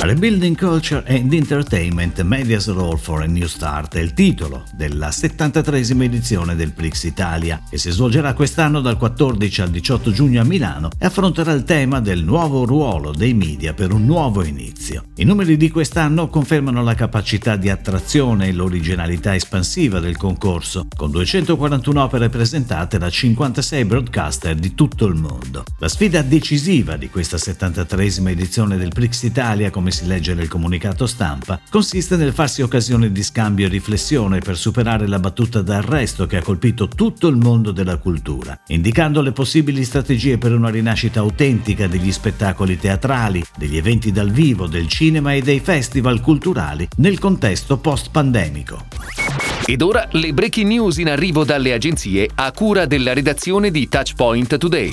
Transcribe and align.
Rebuilding 0.00 0.56
Culture 0.56 1.04
and 1.06 1.32
Entertainment 1.32 2.20
Media's 2.22 2.66
Role 2.68 2.96
for 2.96 3.22
a 3.22 3.26
New 3.26 3.46
Start 3.46 3.94
è 3.94 4.00
il 4.00 4.14
titolo 4.14 4.64
della 4.72 5.10
73esima 5.10 6.02
edizione 6.02 6.56
del 6.56 6.72
Prix 6.72 7.04
Italia, 7.04 7.62
che 7.70 7.78
si 7.78 7.90
svolgerà 7.90 8.34
quest'anno 8.34 8.80
dal 8.80 8.96
14 8.96 9.60
al 9.60 9.70
18 9.70 10.10
giugno 10.10 10.40
a 10.40 10.44
Milano 10.44 10.88
e 10.98 11.06
affronterà 11.06 11.52
il 11.52 11.62
tema 11.62 12.00
del 12.00 12.24
nuovo 12.24 12.64
ruolo 12.64 13.12
dei 13.12 13.32
media 13.32 13.74
per 13.74 13.92
un 13.92 14.04
nuovo 14.04 14.42
inizio. 14.42 15.04
I 15.16 15.24
numeri 15.24 15.56
di 15.56 15.70
quest'anno 15.70 16.28
confermano 16.28 16.82
la 16.82 16.94
capacità 16.94 17.54
di 17.54 17.70
attrazione 17.70 18.48
e 18.48 18.52
l'originalità 18.52 19.36
espansiva 19.36 20.00
del 20.00 20.16
concorso, 20.16 20.88
con 20.96 21.12
241 21.12 22.02
opere 22.02 22.28
presentate 22.28 22.98
da 22.98 23.08
56 23.08 23.84
broadcaster 23.84 24.56
di 24.56 24.74
tutto 24.74 25.06
il 25.06 25.14
mondo. 25.14 25.62
La 25.78 25.88
sfida 25.88 26.22
decisiva 26.22 26.96
di 26.96 27.08
questa 27.08 27.36
73esima 27.36 28.30
edizione 28.30 28.76
del 28.76 28.90
Prix 28.90 29.22
Italia, 29.22 29.70
come 29.70 29.81
si 29.90 30.06
legge 30.06 30.34
nel 30.34 30.48
comunicato 30.48 31.06
stampa, 31.06 31.60
consiste 31.70 32.16
nel 32.16 32.32
farsi 32.32 32.62
occasione 32.62 33.10
di 33.10 33.22
scambio 33.22 33.66
e 33.66 33.70
riflessione 33.70 34.38
per 34.38 34.56
superare 34.56 35.06
la 35.06 35.18
battuta 35.18 35.62
d'arresto 35.62 36.26
che 36.26 36.36
ha 36.36 36.42
colpito 36.42 36.88
tutto 36.88 37.28
il 37.28 37.36
mondo 37.36 37.72
della 37.72 37.96
cultura, 37.96 38.58
indicando 38.68 39.20
le 39.22 39.32
possibili 39.32 39.84
strategie 39.84 40.38
per 40.38 40.52
una 40.52 40.70
rinascita 40.70 41.20
autentica 41.20 41.86
degli 41.86 42.12
spettacoli 42.12 42.78
teatrali, 42.78 43.42
degli 43.56 43.76
eventi 43.76 44.12
dal 44.12 44.30
vivo, 44.30 44.66
del 44.66 44.86
cinema 44.86 45.34
e 45.34 45.42
dei 45.42 45.60
festival 45.60 46.20
culturali 46.20 46.86
nel 46.96 47.18
contesto 47.18 47.78
post-pandemico. 47.78 48.86
Ed 49.64 49.80
ora 49.80 50.08
le 50.12 50.32
breaking 50.32 50.66
news 50.66 50.98
in 50.98 51.08
arrivo 51.08 51.44
dalle 51.44 51.72
agenzie 51.72 52.28
a 52.34 52.50
cura 52.52 52.84
della 52.84 53.12
redazione 53.12 53.70
di 53.70 53.88
Touchpoint 53.88 54.58
Today. 54.58 54.92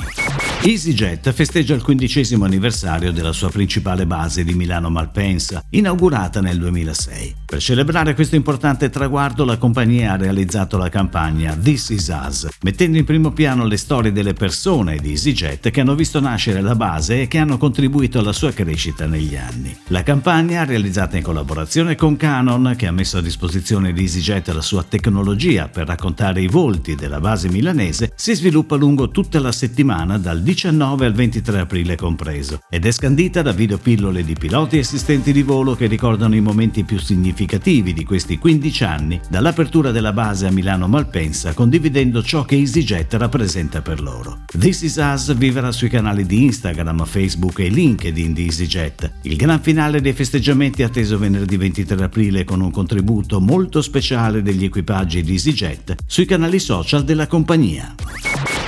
EasyJet 0.61 1.31
festeggia 1.31 1.73
il 1.73 1.81
quindicesimo 1.81 2.43
anniversario 2.43 3.13
della 3.13 3.31
sua 3.31 3.49
principale 3.49 4.05
base 4.05 4.43
di 4.43 4.53
Milano 4.53 4.89
Malpensa, 4.89 5.63
inaugurata 5.69 6.41
nel 6.41 6.57
2006. 6.57 7.35
Per 7.45 7.61
celebrare 7.61 8.13
questo 8.13 8.35
importante 8.35 8.89
traguardo 8.89 9.45
la 9.45 9.57
compagnia 9.57 10.11
ha 10.11 10.17
realizzato 10.17 10.77
la 10.77 10.89
campagna 10.89 11.55
This 11.55 11.91
Is 11.91 12.07
Us, 12.09 12.47
mettendo 12.63 12.97
in 12.97 13.05
primo 13.05 13.31
piano 13.31 13.65
le 13.65 13.77
storie 13.77 14.11
delle 14.11 14.33
persone 14.33 14.97
di 14.97 15.11
EasyJet 15.11 15.69
che 15.69 15.79
hanno 15.79 15.95
visto 15.95 16.19
nascere 16.19 16.59
la 16.59 16.75
base 16.75 17.21
e 17.21 17.27
che 17.29 17.37
hanno 17.37 17.57
contribuito 17.57 18.19
alla 18.19 18.33
sua 18.33 18.51
crescita 18.51 19.05
negli 19.05 19.37
anni. 19.37 19.73
La 19.87 20.03
campagna, 20.03 20.65
realizzata 20.65 21.15
in 21.15 21.23
collaborazione 21.23 21.95
con 21.95 22.17
Canon, 22.17 22.73
che 22.77 22.85
ha 22.85 22.91
messo 22.91 23.17
a 23.17 23.21
disposizione 23.21 23.93
di 23.93 24.01
EasyJet 24.01 24.49
la 24.49 24.61
sua 24.61 24.83
tecnologia 24.83 25.69
per 25.69 25.87
raccontare 25.87 26.41
i 26.41 26.47
volti 26.47 26.95
della 26.95 27.21
base 27.21 27.47
milanese, 27.47 28.11
si 28.13 28.35
sviluppa 28.35 28.75
lungo 28.75 29.09
tutta 29.09 29.39
la 29.39 29.53
settimana 29.53 30.17
dal 30.17 30.47
19 30.49 31.05
al 31.05 31.13
23 31.13 31.59
aprile 31.59 31.95
compreso 31.95 32.61
ed 32.71 32.87
è 32.87 32.91
scandita 32.91 33.43
da 33.43 33.51
videopillole 33.51 34.23
di 34.23 34.33
piloti 34.33 34.77
e 34.77 34.79
assistenti 34.79 35.31
di 35.31 35.43
volo 35.43 35.75
che 35.75 35.85
ricordano 35.85 36.33
i 36.33 36.41
momenti 36.41 36.83
più 36.83 36.97
significativi 36.97 37.93
di 37.93 38.03
questi 38.03 38.39
15 38.39 38.83
anni 38.83 39.21
dall'apertura 39.29 39.91
della 39.91 40.11
base 40.11 40.47
a 40.47 40.51
Milano 40.51 40.87
Malpensa 40.87 41.53
condividendo 41.53 42.23
ciò 42.23 42.45
che 42.45 42.55
EasyJet 42.55 43.13
rappresenta 43.13 43.83
per 43.83 44.01
loro. 44.01 44.39
This 44.57 44.81
Is 44.81 44.95
Us 44.95 45.35
vivrà 45.35 45.71
sui 45.71 45.87
canali 45.87 46.25
di 46.25 46.45
Instagram, 46.45 47.05
Facebook 47.05 47.59
e 47.59 47.69
LinkedIn 47.69 48.33
di 48.33 48.45
EasyJet. 48.45 49.11
Il 49.21 49.35
gran 49.35 49.61
finale 49.61 50.01
dei 50.01 50.13
festeggiamenti 50.13 50.81
è 50.81 50.85
atteso 50.85 51.19
venerdì 51.19 51.57
23 51.57 52.03
aprile 52.03 52.43
con 52.43 52.61
un 52.61 52.71
contributo 52.71 53.39
molto 53.39 53.83
speciale 53.83 54.41
degli 54.41 54.63
equipaggi 54.63 55.21
di 55.21 55.33
EasyJet 55.33 55.97
sui 56.07 56.25
canali 56.25 56.57
social 56.57 57.03
della 57.03 57.27
compagnia. 57.27 57.93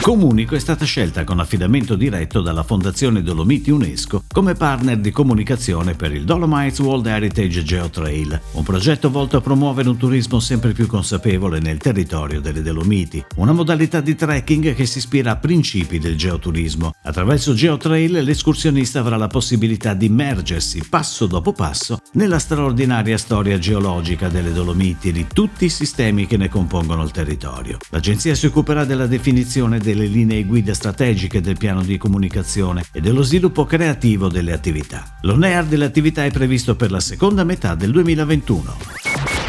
Comunico 0.01 0.55
è 0.55 0.59
stata 0.59 0.83
scelta 0.83 1.23
con 1.23 1.39
affidamento 1.39 1.93
diretto 1.93 2.41
dalla 2.41 2.63
Fondazione 2.63 3.21
Dolomiti 3.21 3.69
UNESCO 3.69 4.23
come 4.31 4.55
partner 4.55 4.97
di 4.97 5.11
comunicazione 5.11 5.93
per 5.93 6.11
il 6.11 6.23
Dolomites 6.23 6.79
World 6.79 7.05
Heritage 7.05 7.63
Geotrail, 7.63 8.41
un 8.53 8.63
progetto 8.63 9.11
volto 9.11 9.37
a 9.37 9.41
promuovere 9.41 9.89
un 9.89 9.97
turismo 9.97 10.39
sempre 10.39 10.73
più 10.73 10.87
consapevole 10.87 11.59
nel 11.59 11.77
territorio 11.77 12.41
delle 12.41 12.63
Dolomiti, 12.63 13.23
una 13.35 13.51
modalità 13.51 14.01
di 14.01 14.15
trekking 14.15 14.73
che 14.73 14.87
si 14.87 14.97
ispira 14.97 15.31
a 15.31 15.35
principi 15.35 15.99
del 15.99 16.17
geoturismo. 16.17 16.95
Attraverso 17.03 17.53
Geotrail 17.53 18.23
l'escursionista 18.23 19.01
avrà 19.01 19.17
la 19.17 19.27
possibilità 19.27 19.93
di 19.93 20.07
immergersi 20.07 20.83
passo 20.89 21.27
dopo 21.27 21.53
passo 21.53 21.99
nella 22.13 22.39
straordinaria 22.39 23.19
storia 23.19 23.59
geologica 23.59 24.29
delle 24.29 24.51
Dolomiti 24.51 25.09
e 25.09 25.11
di 25.11 25.27
tutti 25.31 25.65
i 25.65 25.69
sistemi 25.69 26.25
che 26.25 26.37
ne 26.37 26.49
compongono 26.49 27.03
il 27.03 27.11
territorio. 27.11 27.77
L'agenzia 27.89 28.33
si 28.33 28.47
occuperà 28.47 28.83
della 28.83 29.05
definizione 29.05 29.77
dei 29.77 29.89
delle 29.93 30.05
linee 30.05 30.45
guida 30.45 30.73
strategiche 30.73 31.41
del 31.41 31.57
piano 31.57 31.83
di 31.83 31.97
comunicazione 31.97 32.85
e 32.93 33.01
dello 33.01 33.23
sviluppo 33.23 33.65
creativo 33.65 34.29
delle 34.29 34.53
attività. 34.53 35.17
L'ONEAR 35.21 35.65
delle 35.65 35.85
attività 35.85 36.23
è 36.23 36.31
previsto 36.31 36.75
per 36.75 36.91
la 36.91 37.01
seconda 37.01 37.43
metà 37.43 37.75
del 37.75 37.91
2021. 37.91 38.77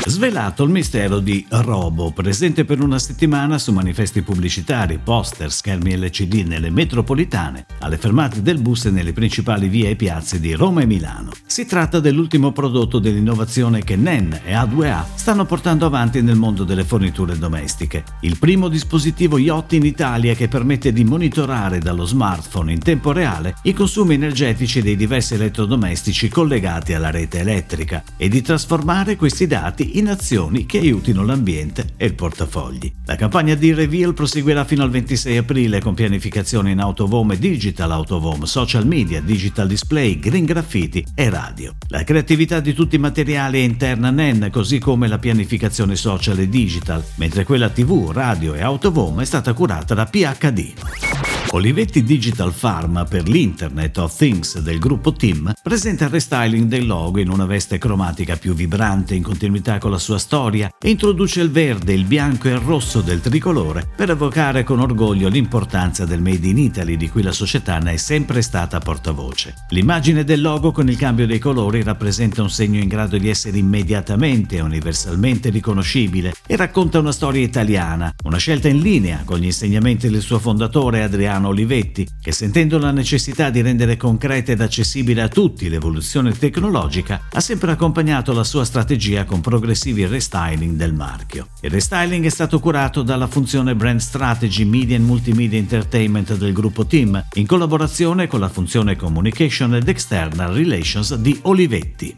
Svelato 0.04 0.64
il 0.64 0.70
mistero 0.70 1.20
di 1.20 1.46
Robo, 1.48 2.10
presente 2.10 2.64
per 2.64 2.82
una 2.82 2.98
settimana 2.98 3.56
su 3.56 3.70
manifesti 3.70 4.22
pubblicitari, 4.22 4.98
poster, 4.98 5.52
schermi 5.52 5.96
LCD 5.96 6.44
nelle 6.44 6.70
metropolitane, 6.70 7.66
alle 7.78 7.98
fermate 7.98 8.42
del 8.42 8.60
bus 8.60 8.86
e 8.86 8.90
nelle 8.90 9.12
principali 9.12 9.68
vie 9.68 9.90
e 9.90 9.96
piazze 9.96 10.40
di 10.40 10.54
Roma 10.54 10.82
e 10.82 10.86
Milano. 10.86 11.30
Si 11.52 11.66
tratta 11.66 12.00
dell'ultimo 12.00 12.50
prodotto 12.50 12.98
dell'innovazione 12.98 13.84
che 13.84 13.94
NEN 13.94 14.40
e 14.42 14.54
A2A 14.54 15.04
stanno 15.16 15.44
portando 15.44 15.84
avanti 15.84 16.22
nel 16.22 16.34
mondo 16.34 16.64
delle 16.64 16.82
forniture 16.82 17.36
domestiche. 17.36 18.04
Il 18.20 18.38
primo 18.38 18.68
dispositivo 18.68 19.36
yacht 19.36 19.74
in 19.74 19.84
Italia 19.84 20.32
che 20.32 20.48
permette 20.48 20.94
di 20.94 21.04
monitorare 21.04 21.78
dallo 21.78 22.06
smartphone 22.06 22.72
in 22.72 22.78
tempo 22.78 23.12
reale 23.12 23.56
i 23.64 23.74
consumi 23.74 24.14
energetici 24.14 24.80
dei 24.80 24.96
diversi 24.96 25.34
elettrodomestici 25.34 26.30
collegati 26.30 26.94
alla 26.94 27.10
rete 27.10 27.40
elettrica 27.40 28.02
e 28.16 28.30
di 28.30 28.40
trasformare 28.40 29.16
questi 29.16 29.46
dati 29.46 29.98
in 29.98 30.08
azioni 30.08 30.64
che 30.64 30.78
aiutino 30.78 31.22
l'ambiente 31.22 31.88
e 31.98 32.06
il 32.06 32.14
portafogli. 32.14 32.90
La 33.04 33.16
campagna 33.16 33.54
di 33.54 33.74
Reveal 33.74 34.14
proseguirà 34.14 34.64
fino 34.64 34.84
al 34.84 34.90
26 34.90 35.36
aprile 35.36 35.82
con 35.82 35.92
pianificazione 35.92 36.70
in 36.70 36.80
autovom 36.80 37.32
e 37.32 37.38
digital 37.38 37.92
autovom, 37.92 38.44
social 38.44 38.86
media, 38.86 39.20
digital 39.20 39.68
display, 39.68 40.18
green 40.18 40.46
graffiti 40.46 41.04
e 41.14 41.28
radio. 41.28 41.40
La 41.88 42.04
creatività 42.04 42.60
di 42.60 42.72
tutti 42.72 42.96
i 42.96 42.98
materiali 42.98 43.58
è 43.58 43.62
interna 43.62 44.08
a 44.08 44.10
NEN, 44.10 44.48
così 44.50 44.78
come 44.78 45.08
la 45.08 45.18
pianificazione 45.18 45.96
social 45.96 46.38
e 46.38 46.48
digital, 46.48 47.04
mentre 47.16 47.44
quella 47.44 47.68
TV, 47.68 48.10
radio 48.12 48.54
e 48.54 48.62
autovom 48.62 49.20
è 49.20 49.24
stata 49.24 49.52
curata 49.52 49.94
da 49.94 50.06
PHD. 50.06 51.11
Olivetti 51.54 52.02
Digital 52.02 52.50
Pharma 52.58 53.04
per 53.04 53.28
l'Internet 53.28 53.98
of 53.98 54.16
Things 54.16 54.58
del 54.60 54.78
gruppo 54.78 55.12
Team 55.12 55.52
presenta 55.62 56.04
il 56.04 56.10
restyling 56.10 56.66
del 56.66 56.86
logo 56.86 57.20
in 57.20 57.28
una 57.28 57.44
veste 57.44 57.76
cromatica 57.76 58.36
più 58.36 58.54
vibrante 58.54 59.14
in 59.14 59.22
continuità 59.22 59.76
con 59.76 59.90
la 59.90 59.98
sua 59.98 60.16
storia 60.16 60.72
e 60.80 60.88
introduce 60.88 61.42
il 61.42 61.50
verde, 61.50 61.92
il 61.92 62.04
bianco 62.04 62.48
e 62.48 62.52
il 62.52 62.58
rosso 62.58 63.02
del 63.02 63.20
tricolore 63.20 63.86
per 63.94 64.08
evocare 64.08 64.64
con 64.64 64.80
orgoglio 64.80 65.28
l'importanza 65.28 66.06
del 66.06 66.22
Made 66.22 66.46
in 66.46 66.56
Italy 66.56 66.96
di 66.96 67.10
cui 67.10 67.22
la 67.22 67.32
società 67.32 67.78
ne 67.80 67.92
è 67.92 67.96
sempre 67.98 68.40
stata 68.40 68.78
portavoce. 68.78 69.54
L'immagine 69.68 70.24
del 70.24 70.40
logo 70.40 70.72
con 70.72 70.88
il 70.88 70.96
cambio 70.96 71.26
dei 71.26 71.38
colori 71.38 71.82
rappresenta 71.82 72.40
un 72.40 72.50
segno 72.50 72.80
in 72.80 72.88
grado 72.88 73.18
di 73.18 73.28
essere 73.28 73.58
immediatamente 73.58 74.56
e 74.56 74.62
universalmente 74.62 75.50
riconoscibile 75.50 76.32
e 76.46 76.56
racconta 76.56 76.98
una 76.98 77.12
storia 77.12 77.42
italiana, 77.42 78.12
una 78.24 78.36
scelta 78.36 78.68
in 78.68 78.80
linea 78.80 79.22
con 79.24 79.38
gli 79.38 79.44
insegnamenti 79.44 80.08
del 80.08 80.20
suo 80.20 80.38
fondatore 80.38 81.02
Adriano 81.02 81.48
Olivetti, 81.48 82.06
che 82.20 82.32
sentendo 82.32 82.78
la 82.78 82.90
necessità 82.90 83.50
di 83.50 83.60
rendere 83.60 83.96
concreta 83.96 84.52
ed 84.52 84.60
accessibile 84.60 85.22
a 85.22 85.28
tutti 85.28 85.68
l'evoluzione 85.68 86.32
tecnologica, 86.32 87.22
ha 87.32 87.40
sempre 87.40 87.72
accompagnato 87.72 88.32
la 88.32 88.44
sua 88.44 88.64
strategia 88.64 89.24
con 89.24 89.40
progressivi 89.40 90.06
restyling 90.06 90.76
del 90.76 90.94
marchio. 90.94 91.48
Il 91.60 91.70
restyling 91.70 92.24
è 92.24 92.30
stato 92.30 92.58
curato 92.60 93.02
dalla 93.02 93.26
funzione 93.26 93.74
Brand 93.74 94.00
Strategy 94.00 94.64
Media 94.64 94.96
and 94.96 95.06
Multimedia 95.06 95.58
Entertainment 95.58 96.36
del 96.36 96.52
gruppo 96.52 96.86
Team, 96.86 97.22
in 97.34 97.46
collaborazione 97.46 98.26
con 98.26 98.40
la 98.40 98.48
funzione 98.48 98.96
Communication 98.96 99.74
ed 99.74 99.88
External 99.88 100.52
Relations 100.52 101.14
di 101.16 101.38
Olivetti. 101.42 102.14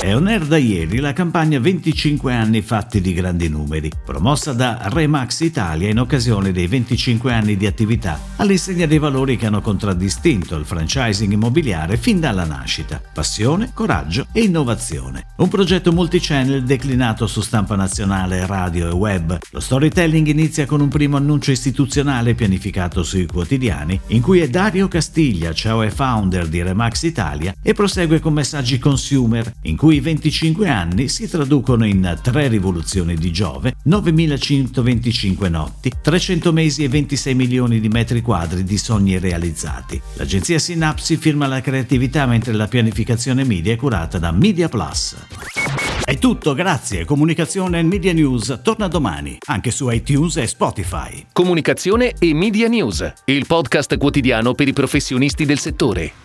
È 0.00 0.14
on 0.14 0.26
air 0.26 0.44
da 0.46 0.56
ieri 0.56 0.98
la 0.98 1.12
campagna 1.12 1.60
25 1.60 2.34
anni 2.34 2.60
fatti 2.60 3.00
di 3.00 3.12
grandi 3.12 3.41
numeri, 3.48 3.90
promossa 4.04 4.52
da 4.52 4.78
Remax 4.84 5.40
Italia 5.40 5.88
in 5.88 5.98
occasione 5.98 6.52
dei 6.52 6.66
25 6.66 7.32
anni 7.32 7.56
di 7.56 7.66
attività, 7.66 8.20
all'insegna 8.36 8.86
dei 8.86 8.98
valori 8.98 9.36
che 9.36 9.46
hanno 9.46 9.60
contraddistinto 9.60 10.56
il 10.56 10.64
franchising 10.64 11.32
immobiliare 11.32 11.96
fin 11.96 12.20
dalla 12.20 12.44
nascita: 12.44 13.02
passione, 13.12 13.72
coraggio 13.74 14.26
e 14.32 14.42
innovazione. 14.42 15.26
Un 15.36 15.48
progetto 15.48 15.92
multichannel 15.92 16.62
declinato 16.62 17.26
su 17.26 17.40
stampa 17.40 17.74
nazionale, 17.74 18.46
radio 18.46 18.88
e 18.88 18.92
web. 18.92 19.38
Lo 19.50 19.60
storytelling 19.60 20.26
inizia 20.28 20.64
con 20.66 20.80
un 20.80 20.88
primo 20.88 21.16
annuncio 21.16 21.50
istituzionale 21.50 22.34
pianificato 22.34 23.02
sui 23.02 23.26
quotidiani, 23.26 24.00
in 24.08 24.22
cui 24.22 24.38
è 24.40 24.48
Dario 24.48 24.88
Castiglia, 24.88 25.52
CEO 25.52 25.82
e 25.82 25.90
founder 25.90 26.46
di 26.46 26.62
Remax 26.62 27.02
Italia, 27.02 27.54
e 27.60 27.72
prosegue 27.74 28.20
con 28.20 28.32
messaggi 28.32 28.78
consumer, 28.78 29.52
in 29.62 29.76
cui 29.76 29.96
i 29.96 30.00
25 30.00 30.68
anni 30.68 31.08
si 31.08 31.28
traducono 31.28 31.84
in 31.84 32.18
tre 32.22 32.48
rivoluzioni 32.48 33.14
digitali 33.14 33.30
Giove, 33.32 33.74
9.125 33.88 35.50
notti, 35.50 35.90
300 36.00 36.52
mesi 36.52 36.84
e 36.84 36.88
26 36.88 37.34
milioni 37.34 37.80
di 37.80 37.88
metri 37.88 38.20
quadri 38.22 38.62
di 38.62 38.78
sogni 38.78 39.18
realizzati. 39.18 40.00
L'agenzia 40.14 40.60
Synapsi 40.60 41.16
firma 41.16 41.48
la 41.48 41.60
creatività 41.60 42.26
mentre 42.26 42.52
la 42.52 42.68
pianificazione 42.68 43.42
media 43.42 43.72
è 43.72 43.76
curata 43.76 44.18
da 44.18 44.30
Media 44.30 44.68
Plus. 44.68 45.16
È 46.04 46.18
tutto, 46.18 46.52
grazie. 46.54 47.04
Comunicazione 47.04 47.78
e 47.78 47.82
Media 47.82 48.12
News 48.12 48.60
torna 48.62 48.86
domani, 48.86 49.38
anche 49.46 49.70
su 49.70 49.88
iTunes 49.88 50.36
e 50.36 50.46
Spotify. 50.46 51.26
Comunicazione 51.32 52.14
e 52.18 52.34
Media 52.34 52.68
News, 52.68 53.12
il 53.24 53.46
podcast 53.46 53.96
quotidiano 53.96 54.52
per 54.52 54.68
i 54.68 54.72
professionisti 54.72 55.44
del 55.44 55.58
settore. 55.58 56.21